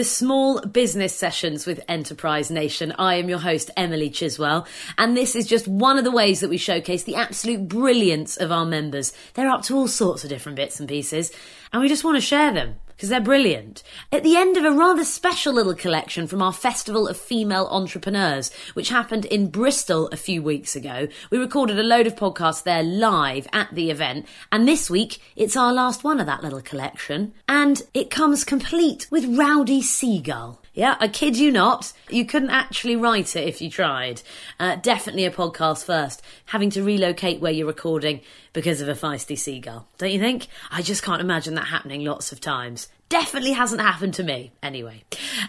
[0.00, 2.94] the Small Business Sessions with Enterprise Nation.
[2.98, 4.66] I am your host, Emily Chiswell,
[4.96, 8.50] and this is just one of the ways that we showcase the absolute brilliance of
[8.50, 9.12] our members.
[9.34, 11.30] They're up to all sorts of different bits and pieces,
[11.70, 13.82] and we just want to share them because they're brilliant.
[14.12, 18.52] At the end of a rather special little collection from our Festival of Female Entrepreneurs,
[18.74, 22.82] which happened in Bristol a few weeks ago, we recorded a load of podcasts there
[22.82, 24.26] live at the event.
[24.52, 27.32] And this week, it's our last one of that little collection.
[27.48, 30.60] And it comes complete with Rowdy Seagull.
[30.74, 31.94] Yeah, I kid you not.
[32.10, 34.20] You couldn't actually write it if you tried.
[34.58, 38.20] Uh, definitely a podcast first, having to relocate where you're recording
[38.52, 39.86] because of a feisty seagull.
[39.98, 40.48] Don't you think?
[40.70, 42.88] I just can't imagine that happening lots of times.
[43.08, 44.52] Definitely hasn't happened to me.
[44.62, 45.02] Anyway,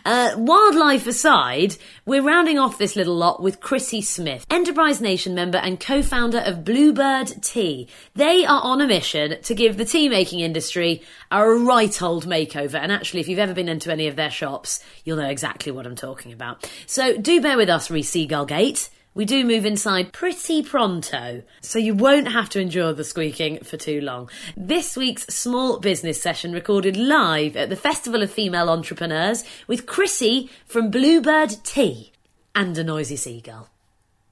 [0.03, 1.75] uh, wildlife aside,
[2.07, 6.65] we're rounding off this little lot with Krisi Smith, Enterprise Nation member and co-founder of
[6.65, 7.87] Bluebird Tea.
[8.15, 12.76] They are on a mission to give the tea making industry a right old makeover.
[12.76, 15.85] And actually, if you've ever been into any of their shops, you'll know exactly what
[15.85, 16.67] I'm talking about.
[16.87, 18.89] So do bear with us, Reese Seagullgate.
[19.13, 23.76] We do move inside pretty pronto, so you won't have to endure the squeaking for
[23.76, 24.29] too long.
[24.55, 30.49] This week's small business session recorded live at the Festival of Female Entrepreneurs with Krisi
[30.65, 32.13] from Bluebird Tea
[32.55, 33.67] and a noisy seagull.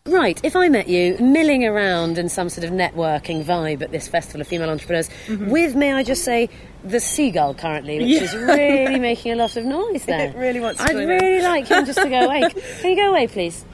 [0.05, 4.07] Right, if I met you milling around in some sort of networking vibe at this
[4.07, 5.49] Festival of Female Entrepreneurs, Mm-hmm.
[5.49, 6.49] with, may I just say,
[6.85, 8.21] the seagull currently, which Yeah.
[8.23, 10.29] is really making a lot of noise there.
[10.29, 12.43] It really wants to I'd really like him just to go away.
[12.79, 13.65] Can you go away, please?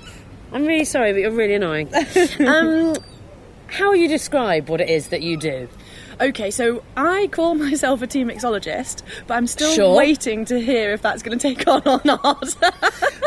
[0.55, 1.89] I'm really sorry, but you're really annoying.
[2.39, 2.95] Um,
[3.67, 5.67] how you describe what it is that you do?
[6.21, 9.97] Okay, so I call myself a tea mixologist, but I'm still Sure.
[9.97, 12.55] waiting to hear if that's going to take on or not.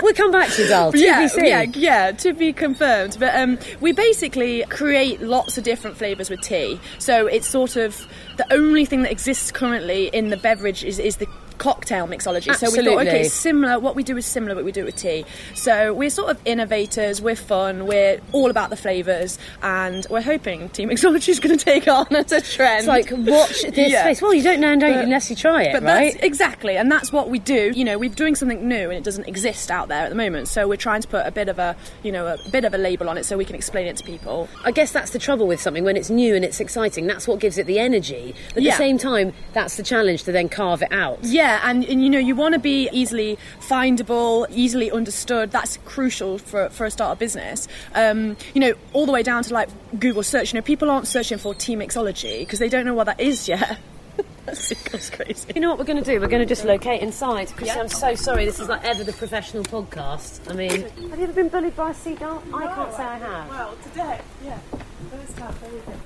[0.01, 0.97] We'll come back to you, Dal.
[0.97, 1.43] yeah, TBC.
[1.49, 3.17] yeah, yeah, to be confirmed.
[3.19, 6.81] But um, we basically create lots of different flavours with tea.
[7.01, 8.06] So it's sort of
[8.37, 11.27] the only thing that exists currently in the beverage is, is the
[11.59, 12.55] cocktail mixology.
[12.55, 13.09] So we thought, Absolutely.
[13.09, 13.79] okay, similar.
[13.79, 15.25] What we do is similar, but we do it with tea.
[15.55, 17.21] So we're sort of innovators.
[17.21, 17.87] We're fun.
[17.87, 22.07] We're all about the flavours, and we're hoping tea mixology is going to take on
[22.15, 22.79] as a trend.
[22.81, 24.03] It's like, watch this Yeah.
[24.03, 24.23] space.
[24.23, 26.13] Well, you don't know don't But- unless you try it, But right?
[26.13, 27.73] that's exactly, and that's what we do.
[27.75, 30.49] You know, we're doing something new, and it doesn't exist out there at the moment.
[30.49, 32.79] So we're trying to put a bit of a, you know, a bit of a
[32.79, 34.49] label on it so we can explain it to people.
[34.65, 37.07] I guess that's the trouble with something when it's new and it's exciting.
[37.07, 38.35] That's what gives it the energy.
[38.49, 38.71] But at Yeah.
[38.73, 41.19] the same time, that's the challenge to then carve it out.
[41.23, 45.50] Yeah, and, and you know, you want to be easily findable, easily understood.
[45.50, 47.69] That's crucial for for a startup business.
[47.94, 50.53] Um, you know, all the way down to like Google search.
[50.53, 53.48] You know, people aren't searching for tea mixology because they don't know what that is
[53.48, 53.78] yet.
[54.47, 55.53] that goes crazy.
[55.54, 56.20] You know what we're going to do?
[56.20, 57.48] We're going to just locate inside.
[57.54, 57.80] Chris, Yeah.
[57.80, 58.44] I'm so sorry.
[58.47, 60.50] This is like ever the professional podcast.
[60.50, 62.42] I mean, have you ever been bullied by a seagull?
[62.54, 63.48] I can't say I have.
[63.48, 64.59] Well, today, yeah,
[65.10, 66.00] first time, everything.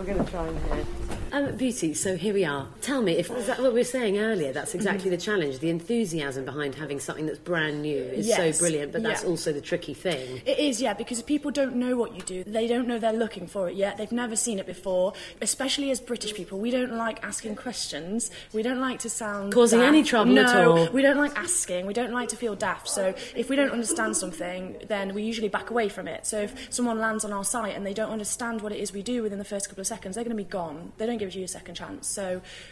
[0.00, 0.84] We're going to try and hear.
[1.32, 2.66] Um, Beauty, so here we are.
[2.80, 4.52] Tell me, if is that what we were saying earlier?
[4.52, 5.60] That's exactly the challenge.
[5.60, 8.56] The enthusiasm behind having something that's brand new is Yes.
[8.58, 9.28] so brilliant, but that's Yeah.
[9.28, 10.40] also the tricky thing.
[10.44, 13.46] It is, yeah, because people don't know what you do, they don't know they're looking
[13.46, 13.96] for it yet.
[13.96, 15.12] They've never seen it before.
[15.40, 18.30] Especially as British people, we don't like asking questions.
[18.52, 19.88] We don't like to sound Causing daft.
[19.88, 20.88] any trouble no, at all.
[20.92, 21.86] We don't like asking.
[21.86, 22.88] We don't like to feel daft.
[22.88, 26.26] So if we don't understand something, then we usually back away from it.
[26.26, 29.02] So if someone lands on our site and they don't understand what it is we
[29.02, 30.92] do within the first couple of seconds, they're going to be gone.
[30.98, 32.02] They don't give you a second chance.
[32.18, 32.24] So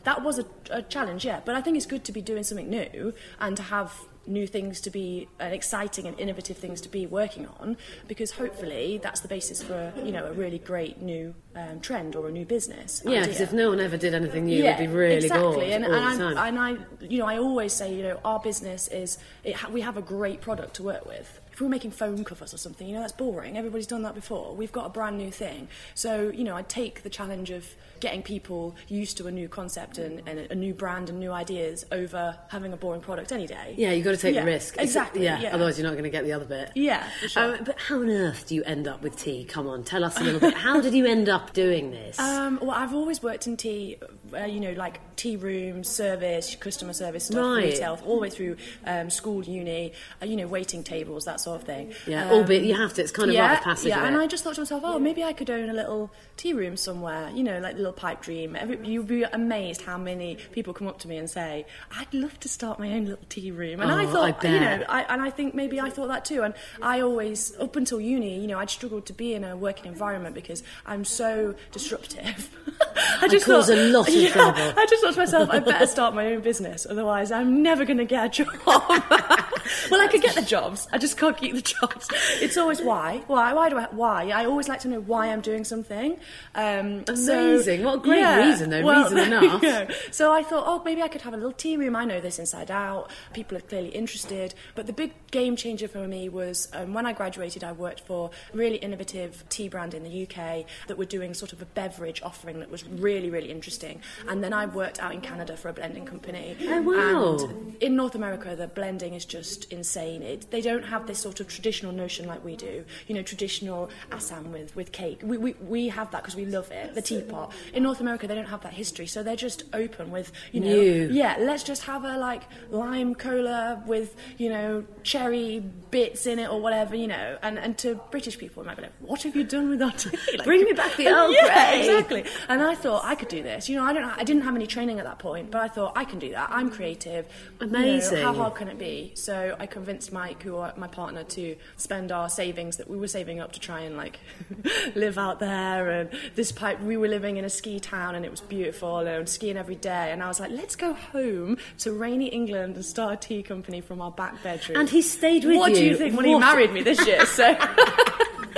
[0.08, 1.40] that was a, a challenge, yeah.
[1.46, 3.88] But I think it's good to be doing something new and to have
[4.28, 7.76] new things to be and exciting and innovative things to be working on
[8.06, 12.28] because hopefully that's the basis for you know a really great new um, trend or
[12.28, 14.86] a new business Yeah, because if no one ever did anything new, it would be
[14.86, 15.54] really exactly.
[15.54, 16.58] bored and, all and, the I, time.
[16.58, 19.80] and I, you know, I always say, you know, our business is it ha- we
[19.80, 21.40] have a great product to work with.
[21.58, 23.58] If we were making phone covers or something, you know, that's boring.
[23.58, 24.54] Everybody's done that before.
[24.54, 27.66] We've got a brand new thing, so you know, I take the challenge of
[27.98, 31.84] getting people used to a new concept and, and a new brand and new ideas
[31.90, 33.74] over having a boring product any day.
[33.76, 34.76] yeah, you've got to take Yeah, the risk.
[34.78, 35.24] Exactly.
[35.24, 35.52] yeah, yeah.
[35.52, 36.70] otherwise you're not going to get the other bit.
[36.76, 37.56] Yeah, for sure.
[37.56, 39.42] Um, but how on earth do you end up with tea?
[39.44, 40.54] Come on, tell us a little bit.
[40.54, 42.20] How did you end up doing this?
[42.38, 43.96] Um, well, I've always worked in tea,
[44.32, 47.64] uh, you know, like tea rooms, service, customer service stuff, Right.
[47.64, 48.56] retail, all the way through
[48.86, 49.92] um, school, uni,
[50.22, 51.92] uh, you know, waiting tables, that sort of thing.
[52.06, 53.02] yeah, Um, albeit you have to.
[53.02, 53.88] It's kind of yeah, like a passage.
[53.88, 54.16] yeah, and.
[54.16, 57.30] I just thought to myself, oh, maybe I could own a little tea room somewhere,
[57.34, 58.56] you know, like a little pipe dream.
[58.56, 61.66] Every, you'd be amazed how many people come up to me and say,
[61.96, 63.80] I'd love to start my own little tea room.
[63.80, 66.24] And I Oh, thought, I you know, I, and I think maybe I thought that
[66.24, 66.42] too.
[66.42, 69.86] And I always, up until uni, you know, I'd struggled to be in a working
[69.86, 72.50] environment because I'm so disruptive.
[73.20, 74.72] I just cause thought, a lot of yeah, trouble.
[74.76, 77.98] I just thought to myself, I better start my own business, otherwise I'm never going
[77.98, 78.48] to get a job.
[78.66, 80.88] well, I could get the jobs.
[80.92, 82.08] I just can't keep the jobs.
[82.40, 84.30] It's always why, why, why do I, why?
[84.30, 86.18] I always like to know why I'm doing something.
[86.54, 87.80] Um, Amazing.
[87.80, 88.84] So, what a great yeah, reason, though.
[88.84, 89.92] well, reason enough.
[90.10, 91.96] So I thought, oh, maybe I could have a little tea room.
[91.96, 93.10] I know this inside out.
[93.32, 94.54] People are clearly interested.
[94.74, 98.30] But the big game changer for me was um, when I graduated, I worked for
[98.52, 102.22] a really innovative tea brand in the UK that were doing sort of a beverage
[102.22, 104.00] offering that was really, really interesting.
[104.28, 106.56] And then I worked out in Canada for a blending company.
[106.68, 107.38] Oh, wow.
[107.44, 110.22] And in North America, the blending is just insane.
[110.22, 112.84] It, they don't have this sort of traditional notion like we do.
[113.06, 115.20] You know, traditional Assam with, with cake.
[115.22, 117.52] We, we, we have that because we love it, the teapot.
[117.72, 120.68] In North America, they don't have that history, so they're just open with, you know,
[120.68, 121.08] New.
[121.12, 125.60] yeah, let's just have a like lime cola with, you know, cherry
[125.90, 127.38] bits in it or whatever, you know.
[127.42, 130.10] And, and to British people, it might be like, what have you done with tea?
[130.38, 131.36] Like, Bring me back the Earl Grey.
[131.42, 132.24] yeah, exactly.
[132.48, 133.68] And I thought I could do this.
[133.68, 134.04] You know, I don't.
[134.04, 136.48] I didn't have any training at that point, but I thought I can do that.
[136.50, 137.26] I'm creative.
[137.60, 138.22] You know, Amazing.
[138.22, 139.12] how hard can it be?
[139.14, 143.08] So I convinced Mike, who are my partner, to spend our savings that we were
[143.08, 144.18] saving up to try and like
[144.94, 145.90] live out there.
[145.90, 149.28] And this pipe, we were living in a ski town, and it was beautiful, and
[149.28, 150.12] skiing every day.
[150.12, 153.82] And I was like, let's go home to rainy England and start a tea company
[153.82, 154.78] from our back bedroom.
[154.78, 155.76] And he stayed with what you.
[155.76, 157.26] do you think when he married me this year?
[157.26, 157.54] So.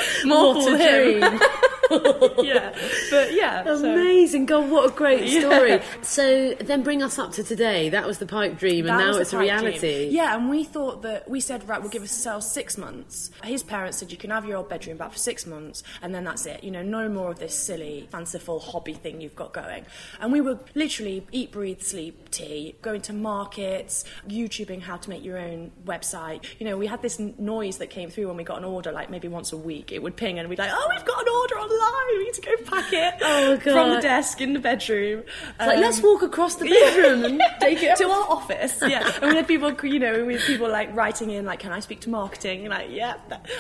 [0.25, 1.41] More What for him.
[2.43, 2.75] yeah,
[3.11, 5.41] but yeah, so- Amazing, God, what a great Yeah.
[5.41, 5.81] story.
[6.03, 7.89] So then bring us up to today.
[7.89, 9.79] That was the pipe dream, and That now it's a reality.
[9.79, 10.13] dream.
[10.13, 13.31] Yeah, and we thought that we said right, we'll give ourselves six months.
[13.45, 16.25] His parents said you can have your old bedroom back for six months, and then
[16.25, 16.63] that's it.
[16.65, 19.85] You know, no more of this silly, fanciful hobby thing you've got going.
[20.21, 25.25] And we were literally eat, breathe, sleep, tea, going to markets, YouTubing how to make
[25.25, 26.45] your own website.
[26.59, 29.11] You know, we had this noise that came through when we got an order, like
[29.11, 29.93] maybe once a week.
[29.93, 32.19] It would ping, and we'd like, oh, we've got an order online.
[32.19, 35.21] We need to go pack it Oh, from the desk in the bedroom.
[35.21, 38.79] It's like, Um, let's walk across the bedroom and take it to our office.
[38.87, 41.73] Yeah, and we had people, you know, we had people like writing in, like, "Can
[41.73, 43.15] I speak to marketing?" And like, yeah,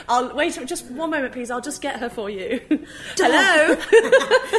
[0.08, 1.50] I'll wait just one moment, please.
[1.50, 2.60] I'll just get her for you.
[3.16, 3.76] Hello.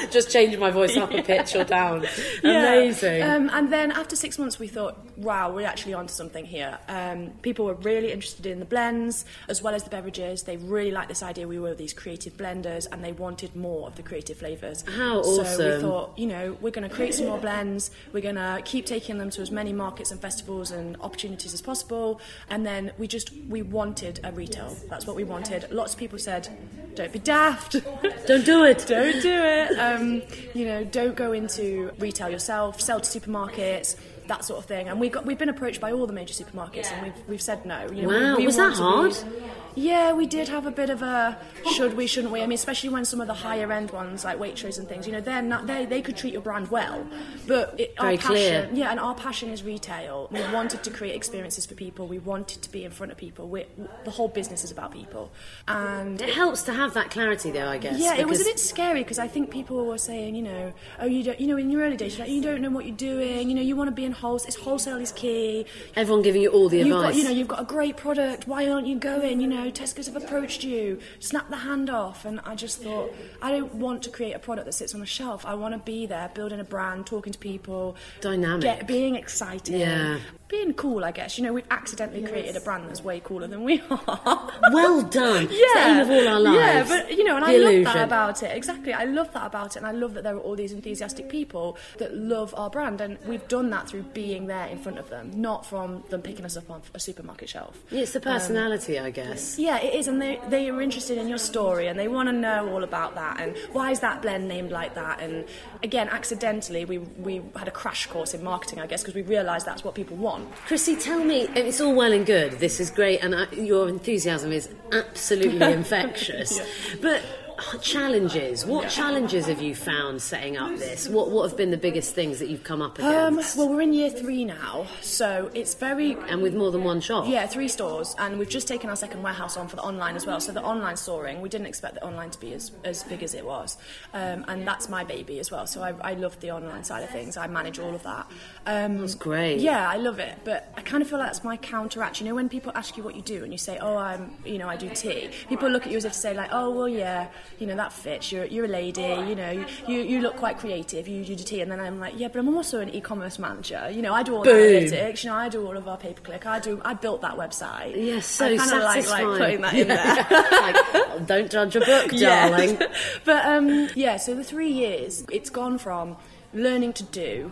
[0.10, 2.06] Just change my voice up a pitch or down.
[2.44, 2.74] Yeah.
[2.74, 3.24] Amazing.
[3.24, 6.78] Um, and then after six months, we thought, wow, we're actually onto something here.
[6.88, 10.44] Um, people were really interested in the blends as well as the beverages.
[10.44, 11.48] They really liked this idea.
[11.48, 14.84] We were these creative blenders, and they wanted more of the creative flavors.
[14.88, 17.92] How So we thought, you know, we're going to create some more blends.
[18.14, 21.62] We're going to keep taking them to as many markets and festivals and opportunities as
[21.62, 22.20] possible.
[22.50, 24.76] And then we just we wanted a retail.
[24.90, 25.72] That's what we wanted.
[25.72, 26.48] Lots of people said,
[26.96, 27.76] "Don't be daft."
[28.28, 28.86] Don't do it.
[28.88, 29.78] don't do it.
[29.80, 30.22] Um,
[30.54, 32.80] you know, don't go into retail yourself.
[32.80, 33.96] Sell to supermarkets,
[34.28, 34.88] that sort of thing.
[34.88, 37.66] And we got we've been approached by all the major supermarkets, and we've we've said
[37.66, 37.90] no.
[37.92, 39.34] You know, Wow, we, we was that want hard?
[39.34, 39.41] be-
[39.76, 41.38] yeah, we did have a bit of a
[41.74, 42.42] should we, shouldn't we?
[42.42, 45.14] I mean, especially when some of the higher end ones like Waitrose and things, you
[45.14, 47.06] know, they're not they they could treat your brand well,
[47.48, 48.70] but it, Very our passion, clear.
[48.74, 50.28] yeah, and our passion is retail.
[50.32, 52.08] We wanted to create experiences for people.
[52.08, 53.48] We wanted to be in front of people.
[53.48, 53.66] we
[54.04, 55.32] the whole business is about people,
[55.68, 58.00] and It helps to have that clarity, though, I guess.
[58.00, 61.06] yeah, it was a bit scary because I think people were saying, you know, oh,
[61.06, 62.96] you don't, you know, in your early days, you're like, you don't know what you're
[62.96, 63.50] doing.
[63.50, 64.48] You know, you want to be in wholesale.
[64.48, 65.66] It's wholesale is key.
[65.96, 67.04] Everyone giving you all the You've advice.
[67.12, 68.48] got, you know, you've got a great product.
[68.48, 69.40] Why aren't you going?
[69.42, 71.00] You know, Tesco's have approached you.
[71.20, 72.26] Snap the hand off.
[72.26, 75.06] And I just thought, I don't want to create a product that sits on a
[75.06, 75.46] shelf.
[75.46, 78.62] I want to be there, building a brand, talking to people, Dynamic.
[78.62, 80.20] get, being excited, Yeah.
[80.48, 81.04] being cool.
[81.06, 84.52] I guess you know, we've accidentally created a brand that's way cooler than we are.
[84.72, 85.44] well done.
[85.44, 86.90] It's the Yeah, aim of all our lives.
[86.90, 88.56] Yeah, but you know, and The I love that about it.
[88.56, 91.30] Exactly, I love that about it, and I love that there are all these enthusiastic
[91.30, 95.10] people that love our brand, and we've done that through being there in front of
[95.10, 97.78] them, not from them picking us up on a supermarket shelf.
[97.90, 99.51] Yeah, It's the um, personality, I guess.
[99.58, 102.34] Yeah, it is, and they they are interested in your story, and they want to
[102.34, 105.22] know all about that, and why is that blend named like that?
[105.22, 105.46] And
[105.84, 109.66] again, accidentally, we we had a crash course in marketing, I guess, because we realised
[109.66, 110.52] that's what people want.
[110.68, 112.54] Krisi, tell me, it's all well and good.
[112.60, 116.60] This is great, and uh, your enthusiasm is absolutely infectious.
[117.02, 117.51] But uh,
[117.82, 118.66] challenges.
[118.66, 121.08] What challenges have you found setting up this?
[121.08, 123.06] What What have been the biggest things that you've come up Um,
[123.38, 123.58] against?
[123.58, 127.26] well, we're in year three now, so it's very and with more than one shop.
[127.28, 130.26] Yeah, three stores, and we've just taken our second warehouse on for the online as
[130.26, 130.40] well.
[130.40, 133.34] So the online soaring, we didn't expect the online to be as, as big as
[133.34, 133.78] it was,
[134.14, 135.68] um, and that's my baby as well.
[135.68, 137.38] So I, I love the online side of things.
[137.38, 138.26] I manage all of that.
[138.66, 139.60] Um, That's great.
[139.60, 142.20] Yeah, I love it, but I kind of feel like that's my counteract.
[142.20, 144.58] You know, when people ask you what you do, and you say, "Oh, I'm," you
[144.58, 145.30] know, I do tea.
[145.50, 147.28] People look at you as if to say, like, "Oh, well, yeah,
[147.60, 148.32] you know, that fits.
[148.32, 149.02] You're you're a lady.
[149.02, 151.08] You know, you you look quite creative.
[151.08, 153.90] You you do tea." And then I'm like, "Yeah, but I'm also an e-commerce manager.
[153.92, 155.24] You know, I do all the analytics.
[155.24, 156.46] You know, I do all of our pay per click.
[156.46, 156.82] I do.
[156.84, 157.96] I built that website.
[157.96, 160.24] Yes, so I like, like putting that in Yeah.
[160.24, 160.52] there.
[161.18, 162.50] like, don't judge a book, Yeah.
[162.50, 162.78] darling.
[163.26, 166.18] but um, yeah, so the three years, it's gone from
[166.54, 167.52] learning to do,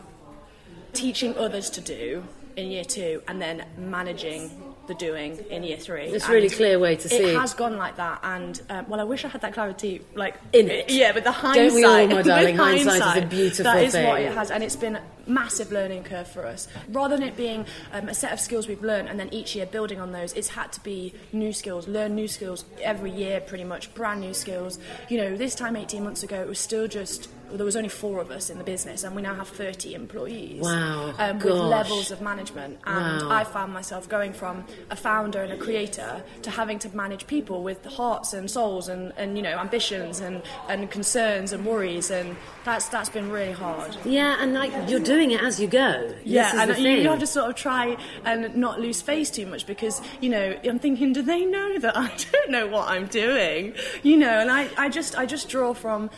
[0.93, 2.23] teaching others to do
[2.55, 6.05] in year two, and then managing the doing in year three.
[6.05, 7.15] It's a really clear way to see.
[7.15, 10.35] It has gone like that, and um, well, I wish I had that clarity, like
[10.51, 10.89] In it.
[10.89, 12.57] Yeah, but the hindsight, Don't we all, my darling?
[12.57, 16.03] Hindsight is a hindsight, beautiful That is what it has, and it's been massive learning
[16.03, 16.67] curve for us.
[16.89, 19.65] Rather than it being um, a set of skills we've learned, and then each year
[19.65, 23.63] building on those, it's had to be new skills, learn new skills every year, pretty
[23.63, 24.79] much brand new skills.
[25.09, 27.29] You know, this time 18 months ago, it was still just.
[27.49, 29.95] Well, there was only four of us in the business, and we now have 30
[29.95, 30.61] employees.
[30.61, 33.31] Wow, Um, with levels of management, and Wow.
[33.31, 37.63] I found myself going from a founder and a creator to having to manage people
[37.63, 42.35] with hearts and souls and, and you know ambitions and, and concerns and worries, and
[42.65, 43.97] that's that's been really hard.
[44.05, 46.13] Yeah, and like you're doing it as you go.
[46.23, 49.65] Yeah, and you, you have to sort of try and not lose face too much
[49.65, 53.73] because you know I'm thinking, do they know that I don't know what I'm doing?
[54.03, 56.09] You know, and I, I just I just draw from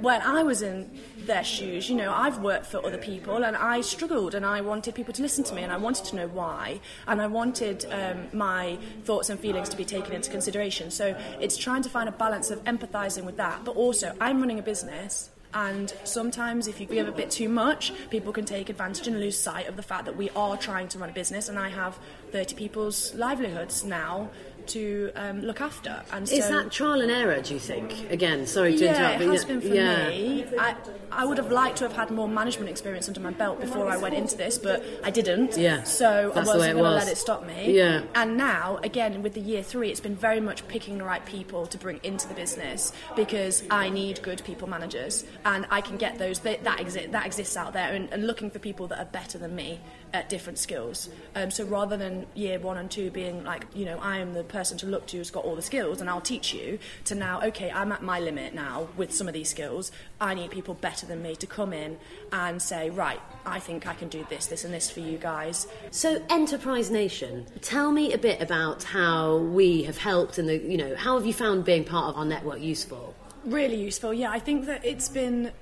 [0.00, 0.90] when I was in
[1.26, 1.90] their shoes.
[1.90, 5.22] You know, I've worked for other people and I struggled and I wanted people to
[5.22, 9.28] listen to me and I wanted to know why and I wanted um, my thoughts
[9.28, 10.90] and feelings to be taken into consideration.
[10.90, 14.58] So it's trying to find a balance of empathising with that, but also I'm running
[14.58, 15.30] a business.
[15.56, 19.38] And sometimes, if you give a bit too much, people can take advantage and lose
[19.38, 21.98] sight of the fact that we are trying to run a business, and I have
[22.30, 24.28] 30 people's livelihoods now
[24.68, 26.02] to um, look after.
[26.12, 27.40] And Is so, that trial and error?
[27.40, 28.10] Do you think?
[28.10, 29.22] Again, sorry to yeah, interrupt.
[29.22, 30.08] it has been for yeah.
[30.08, 30.44] me.
[30.58, 30.74] I,
[31.10, 33.96] I would have liked to have had more management experience under my belt before I
[33.96, 35.56] went into this, but I didn't.
[35.56, 37.04] Yeah, So I wasn't going to was.
[37.04, 37.76] let it stop me.
[37.76, 38.02] Yeah.
[38.14, 41.66] And now, again, with the year three, it's been very much picking the right people
[41.66, 46.18] to bring into the business because I need good people managers, and I can get
[46.18, 46.40] those.
[46.40, 49.38] That that, exi- that exists out there, and, and looking for people that are better
[49.38, 49.80] than me
[50.16, 51.10] at different skills.
[51.34, 54.44] Um, so rather than year one and two being like, you know, I am the
[54.44, 56.78] person to look to who's got all the skills, and I'll teach you.
[57.04, 59.92] To now, okay, I'm at my limit now with some of these skills.
[60.20, 61.98] I need people better than me to come in
[62.32, 65.66] and say, right, I think I can do this, this, and this for you guys.
[65.90, 70.78] So, Enterprise Nation, tell me a bit about how we have helped, and the you
[70.78, 73.14] know, how have you found being part of our network useful?
[73.44, 74.30] Really useful, yeah.
[74.30, 75.52] I think that it's been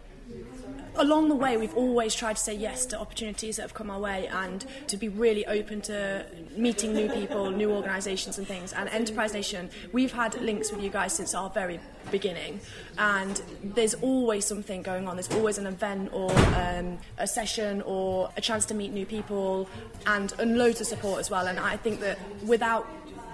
[0.96, 4.00] along the way we've always tried to say yes to opportunities that have come our
[4.00, 6.24] way and to be really open to
[6.56, 8.72] meeting new people new organisations and things.
[8.72, 12.60] And enterprise nation we've had links with you guys since our very beginning.
[12.98, 15.16] And there's always something going on.
[15.16, 19.68] There's always an event or um, a session or a chance to meet new people
[20.06, 21.46] and, and loads of support as well.
[21.46, 22.86] And i think that without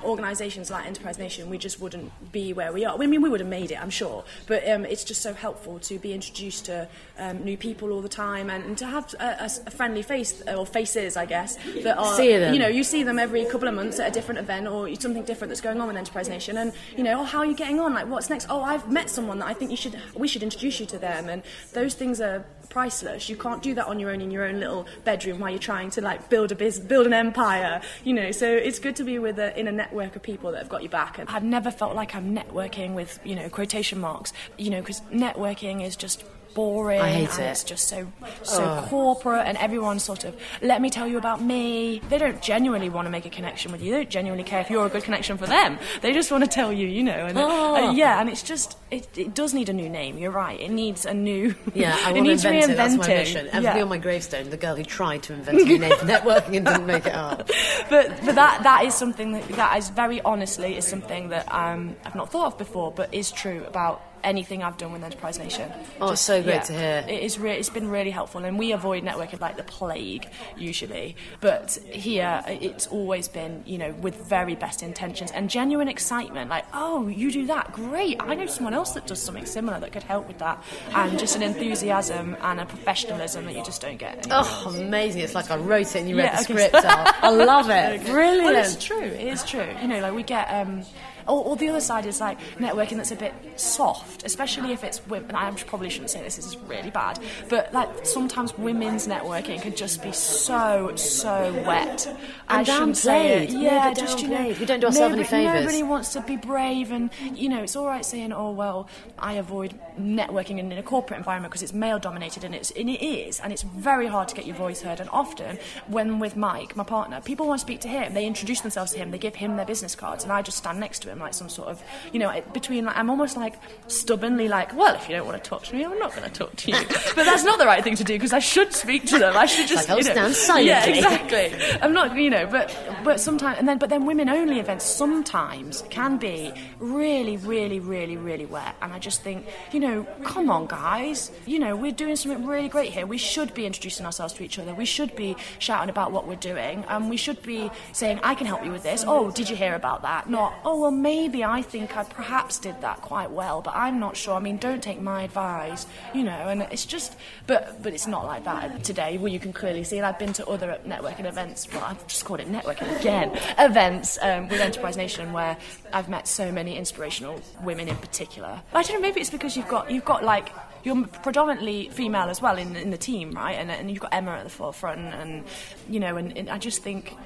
[0.04, 2.94] organisations like Enterprise Nation, we just wouldn't be where we are.
[2.94, 5.78] I mean, we would have made it, I'm sure, but um, it's just so helpful
[5.80, 6.88] to be introduced to
[7.18, 10.66] um, new people all the time and, and to have a, a friendly face or
[10.66, 12.52] faces, I guess, that are See them.
[12.54, 15.24] you know you see them every couple of months at a different event or something
[15.24, 17.80] different that's going on with Enterprise Nation, and you know, oh, how are you getting
[17.80, 17.94] on?
[17.94, 18.46] Like, what's next?
[18.50, 21.28] Oh, I've met someone that I think you should we should introduce you to them,
[21.28, 21.42] and
[21.72, 23.28] those things are priceless.
[23.28, 25.90] You can't do that on your own in your own little bedroom while you're trying
[25.90, 28.30] to like build a business, build an empire, you know.
[28.32, 30.82] So it's good to be with a, in a network of people that have got
[30.82, 31.18] your back.
[31.18, 35.02] And I've never felt like I'm networking with you know quotation marks, you know, because
[35.12, 37.50] networking is just boring I hate and it.
[37.50, 38.10] it's just so
[38.42, 42.88] so corporate and everyone's sort of let me tell you about me they don't genuinely
[42.88, 45.04] want to make a connection with you they don't genuinely care if you're a good
[45.04, 47.74] connection for them they just want to tell you you know and Oh.
[47.88, 50.70] uh, yeah and it's just it, it does need a new name you're right it
[50.70, 52.76] needs a new Yeah, I want to invent it.
[52.76, 53.48] That's my mission.
[53.52, 53.82] Ever Yeah.
[53.82, 56.66] on my gravestone, the girl who tried to invent a new name for networking and
[56.66, 57.48] didn't make it up.
[57.88, 61.96] but but that that is something that that is very honestly is something that um,
[62.04, 65.70] I've not thought of before, but is true about anything I've done with Enterprise Nation.
[66.00, 67.04] Oh, so great to hear.
[67.08, 71.16] It is re- it's been really helpful, and we avoid networking like the plague usually,
[71.40, 76.50] but here it's always been you know with very best intentions and genuine excitement.
[76.50, 78.16] Like, oh, you do that, great!
[78.20, 80.62] I know someone else that does something similar that could help with that,
[80.94, 84.30] and just an enthusiasm and a professionalism that you just don't get.
[84.30, 84.48] else.
[84.66, 85.22] Oh, amazing!
[85.22, 86.68] It's like I wrote it and you read Yeah, the okay.
[86.68, 87.14] script out.
[87.22, 88.04] I love it.
[88.06, 88.44] Brilliant.
[88.44, 89.00] Well, it's true.
[89.02, 89.66] It is true.
[89.80, 90.46] You know, like we get.
[90.48, 90.82] Um,
[91.26, 95.04] or, or the other side is like networking that's a bit soft, especially if it's
[95.06, 95.34] women.
[95.34, 96.36] I probably shouldn't say this.
[96.36, 102.06] This is really bad, but like sometimes women's networking can just be so so wet.
[102.48, 103.50] I And shouldn't say it.
[103.50, 104.54] Yeah, just you know.
[104.58, 105.60] We don't do ourselves any nobody- favours.
[105.64, 109.34] Nobody wants to be brave, and you know, it's all right saying, "Oh well, I
[109.34, 113.04] avoid networking in, in a corporate environment because it's male dominated," and it's and it
[113.04, 115.00] is, and it's very hard to get your voice heard.
[115.00, 118.14] And often, when with Mike, my partner, people want to speak to him.
[118.14, 119.10] They introduce themselves to him.
[119.10, 121.48] They give him their business cards, and I just stand next to him like some
[121.48, 123.54] sort of, you know, between like, I'm almost like
[123.86, 126.34] stubbornly like, well, if you don't want to talk to me, I'm not going to
[126.34, 126.78] talk to you.
[126.88, 129.36] but that's not the right thing to do because I should speak to them.
[129.36, 130.68] I should just, like, oh, you know, stand silently.
[130.68, 131.78] Yeah, exactly.
[131.82, 135.82] I'm not, you know, but but sometimes and then but then women only events sometimes
[135.90, 138.74] can be really, really, really, really wet.
[138.82, 141.30] And I just think, you know, come on, guys.
[141.46, 143.06] You know, we're doing something really great here.
[143.06, 144.74] We should be introducing ourselves to each other.
[144.74, 148.46] We should be shouting about what we're doing, and we should be saying, "I can
[148.46, 150.28] help you with this." Oh, did you hear about that?
[150.28, 154.16] Not, oh, well, maybe I think I perhaps did that quite well, but I'm not
[154.16, 154.34] sure.
[154.34, 156.30] I mean, don't take my advice, you know.
[156.30, 157.16] And it's just,
[157.46, 159.18] but but it's not like that today.
[159.18, 161.68] Well, you can clearly see, and I've been to other networking events.
[161.72, 163.36] Well, I've just called it networking again.
[163.58, 165.56] events um, with Enterprise Nation where
[165.92, 168.60] I've met so many inspirational women in particular.
[168.72, 169.00] I don't know.
[169.00, 170.50] Maybe it's because you've got you've got like
[170.82, 173.52] you're predominantly female as well in in the team, right?
[173.52, 175.44] And and you've got Emma at the forefront, and
[175.88, 177.16] you know, and, and I just think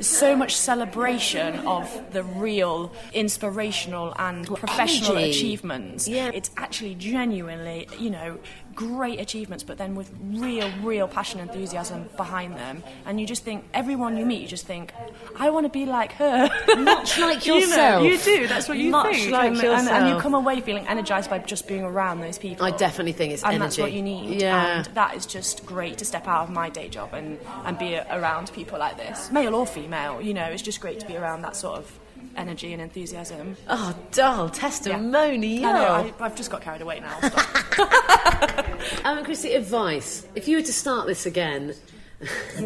[0.00, 5.30] so much celebration of the real inspirational and professional energy.
[5.30, 6.08] achievements.
[6.08, 6.30] Yeah.
[6.34, 8.38] It's actually genuinely, you know,
[8.74, 12.82] great achievements, but then with real, real passion and enthusiasm behind them.
[13.06, 14.92] And you just think, everyone you meet, you just think,
[15.36, 16.48] I want to be like her.
[16.78, 18.04] Much like You know, yourself.
[18.04, 19.32] You, do, that's what you Much think.
[19.32, 22.64] like and, and, and you come away feeling energised by just being around those people.
[22.66, 24.40] I definitely think it's and that's what you need.
[24.40, 24.78] Yeah.
[24.78, 27.96] And that is just great to step out of my day job and, and be
[27.96, 30.20] around people like this, male or female.
[30.20, 31.98] You know, it's just great to be around that sort of
[32.36, 33.56] energy and enthusiasm.
[33.68, 35.66] Oh, dull testimonial.
[35.66, 37.18] I know, I, I've just got carried away now.
[37.22, 38.66] I'll Stop.
[39.04, 40.26] Um, Krisi, advice.
[40.34, 41.74] If you were to start this again,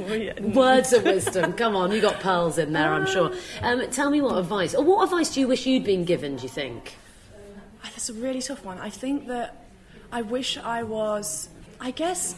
[0.54, 1.52] words of wisdom.
[1.52, 3.32] Come on, you got pearls in there, I'm sure.
[3.62, 6.36] Um, tell me what advice, or what advice do you wish you'd been given?
[6.36, 6.96] Do you think?
[7.82, 8.78] Ah, That's a really tough one.
[8.78, 9.66] I think that
[10.12, 11.48] I wish I was,
[11.80, 12.34] I guess,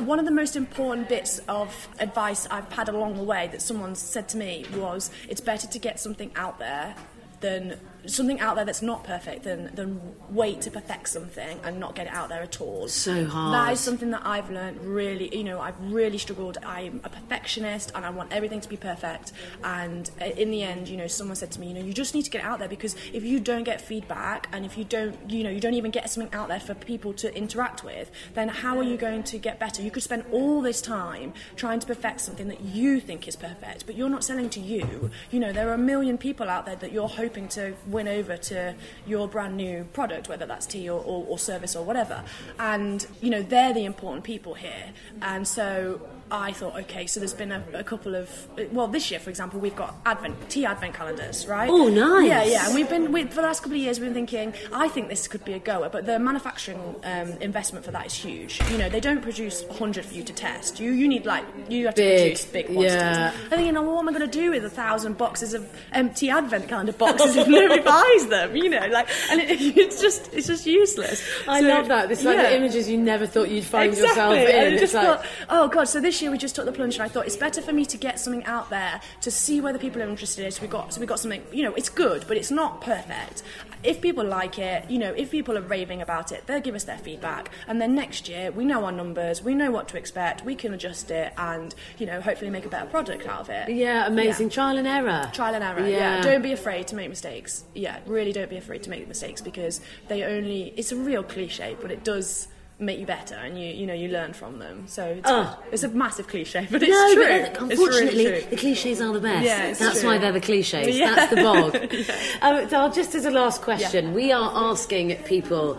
[0.00, 3.94] one of the most important bits of advice I've had along the way that someone
[3.94, 6.94] said to me was it's better to get something out there
[7.40, 11.94] than something out there that's not perfect than, than wait to perfect something and not
[11.94, 12.88] get it out there at all.
[12.88, 13.54] So hard.
[13.54, 16.58] That is something that I've learned really, you know, I've really struggled.
[16.64, 19.32] I'm a perfectionist and I want everything to be perfect.
[19.64, 22.14] And uh, in the end, you know, someone said to me, you know, you just
[22.14, 25.30] need to get out there because if you don't get feedback and if you don't,
[25.30, 28.48] you know, you don't even get something out there for people to interact with, then
[28.48, 29.82] how are you going to get better?
[29.82, 33.86] You could spend all this time trying to perfect something that you think is perfect,
[33.86, 35.10] but you're not selling to you.
[35.30, 38.36] You know, there are a million people out there that you're hoping to win over
[38.36, 38.74] to
[39.06, 42.22] your brand new product, whether that's tea or, or, or service or whatever.
[42.58, 44.92] And, you know, they're the important people here.
[45.22, 48.28] And so I thought, okay, so there's been a, a couple of,
[48.72, 51.70] well, this year, for example, we've got advent tea advent calendars, right?
[51.70, 52.26] Oh, nice.
[52.28, 52.66] Yeah, yeah.
[52.66, 55.08] And we've been we, for the last couple of years, we've been thinking, I think
[55.08, 58.60] this could be a goer, but the manufacturing um, investment for that is huge.
[58.70, 60.80] You know, they don't produce 100 for you to test.
[60.80, 62.92] You you need like you have to Big, produce big quantities.
[62.92, 63.32] yeah.
[63.44, 65.64] I'm thinking, oh, well, what am I going to do with a thousand boxes of
[65.92, 68.56] empty advent calendar boxes if nobody buys them?
[68.56, 71.22] You know, like, and it, it's just it's just useless.
[71.46, 72.10] I So, love that.
[72.10, 72.50] It's like yeah.
[72.50, 74.08] the images you never thought you'd find exactly.
[74.08, 74.56] yourself in.
[74.56, 75.84] And I It's just like, thought, oh god.
[75.84, 77.84] So this year we just took the plunge, and I thought it's better for me
[77.86, 80.52] to get something out there to see whether people are interested.
[80.52, 81.42] So we got, so we got something.
[81.52, 83.42] You know, it's good, but it's not perfect.
[83.82, 86.84] If people like it, you know, if people are raving about it, they'll give us
[86.84, 90.44] their feedback, and then next year we know our numbers, we know what to expect,
[90.44, 93.68] we can adjust it, and you know, hopefully make a better product out of it.
[93.68, 94.54] yeah, amazing Yeah.
[94.54, 95.30] trial and error.
[95.32, 95.80] Trial and error.
[95.86, 96.16] Yeah.
[96.16, 96.22] Yeah.
[96.22, 97.64] Don't be afraid to make mistakes.
[97.74, 101.76] Yeah, really don't be afraid to make mistakes because they only it's a real cliche,
[101.80, 102.48] but it does
[102.78, 104.84] make you better and you you know you learn from them.
[104.86, 105.58] So it's, Oh.
[105.72, 107.22] it's a massive cliche, but it's no, true.
[107.24, 108.50] but It's really unfortunately, true.
[108.50, 109.44] the cliches are the best.
[109.46, 110.10] Yeah, That's true.
[110.10, 110.96] why they're the cliches.
[110.96, 111.14] Yeah.
[111.14, 111.74] That's the bog.
[112.42, 115.78] um, so just as a last question, we are asking people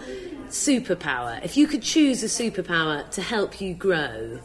[0.49, 1.43] superpower.
[1.43, 4.39] If you could choose a superpower to help you grow,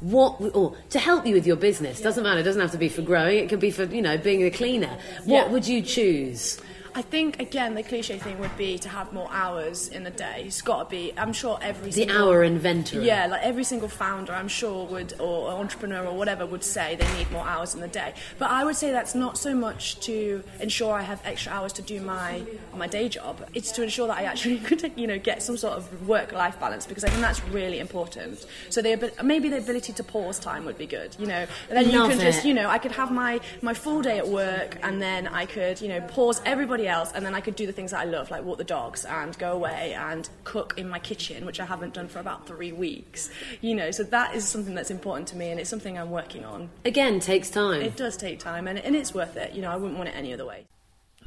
[0.00, 2.38] what or to help you with your business doesn't matter.
[2.40, 3.38] It doesn't have to be for growing.
[3.38, 4.96] It could be for you know being a cleaner.
[5.24, 5.52] What Yeah.
[5.52, 6.60] would you choose?
[6.96, 10.44] I think again the cliche thing would be to have more hours in a day.
[10.46, 11.12] It's got to be.
[11.18, 13.02] I'm sure every The single, hour inventor.
[13.02, 17.06] Yeah, like every single founder, I'm sure would or entrepreneur or whatever would say they
[17.18, 18.14] need more hours in the day.
[18.38, 21.82] But I would say that's not so much to ensure I have extra hours to
[21.82, 22.42] do my
[22.74, 23.46] my day job.
[23.52, 26.58] It's to ensure that I actually could you know get some sort of work life
[26.58, 28.46] balance because I think that's really important.
[28.70, 31.14] So the maybe the ability to pause time would be good.
[31.18, 33.74] You know, and then Love you can just you know I could have my my
[33.74, 37.34] full day at work and then I could you know pause everybody else and then
[37.34, 39.94] I could do the things that I love like walk the dogs and go away
[39.94, 43.90] and cook in my kitchen which I haven't done for about three weeks you know?
[43.90, 46.70] So that is something that's important to me and it's something I'm working on.
[46.84, 47.82] Again, takes time.
[47.82, 49.70] it does take time and, and it's worth it you know?
[49.70, 50.66] I wouldn't want it any other way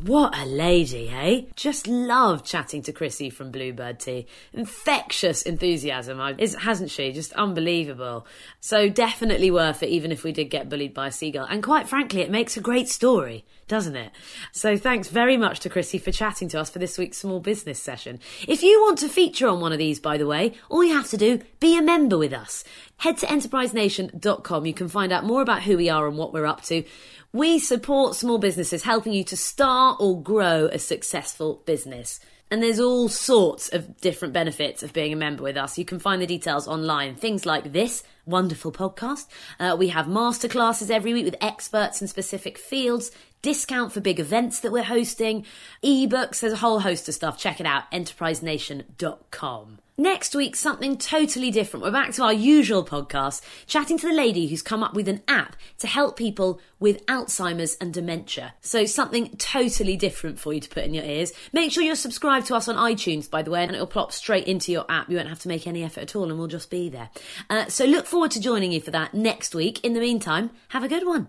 [0.06, 1.50] What a lady, hey?
[1.58, 4.28] Just love chatting to Krisi from Bluebird Tea.
[4.54, 7.12] Infectious enthusiasm, is, hasn't she?
[7.12, 8.26] Just unbelievable.
[8.62, 11.46] So definitely worth it, even if we did get bullied by a seagull.
[11.50, 14.14] And quite frankly, it makes a great story, doesn't it?
[14.54, 17.82] So thanks very much to Krisi for chatting to us for this week's small business
[17.82, 18.22] session.
[18.48, 21.10] If you want to feature on one of these, by the way, all you have
[21.10, 22.64] to do, be a member with us.
[23.00, 24.66] Head to enterprisenation.com.
[24.66, 26.86] You can find out more about who we are and what we're up to.
[27.32, 32.20] We support small businesses, helping you to start or grow a successful business.
[32.50, 35.78] And there's all sorts of different benefits of being a member with us.
[35.78, 37.16] You can find the details online.
[37.16, 39.28] Things like this wonderful podcast.
[39.60, 43.12] Uh, we have masterclasses every week with experts in specific fields,
[43.44, 45.46] discount for big events that we're hosting,
[45.84, 46.40] ebooks.
[46.40, 47.38] There's a whole host of stuff.
[47.38, 49.80] Check it out, enterprisenation.com.
[50.00, 51.84] Next week, something totally different.
[51.84, 55.22] We're back to our usual podcast, chatting to the lady who's come up with an
[55.28, 58.54] app to help people with Alzheimer's and dementia.
[58.62, 61.34] So, something totally different for you to put in your ears.
[61.52, 64.48] Make sure you're subscribed to us on iTunes, by the way, and it'll plop straight
[64.48, 65.10] into your app.
[65.10, 67.10] You won't have to make any effort at all, and we'll just be there.
[67.50, 69.84] Uh, so, look forward to joining you for that next week.
[69.84, 71.28] In the meantime, have a good one.